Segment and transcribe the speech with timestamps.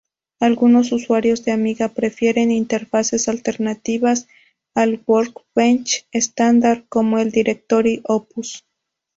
[0.39, 4.27] Algunos usuarios de Amiga prefieren interfaces alternativas
[4.73, 8.65] al Workbench estándar, como el Directory Opus.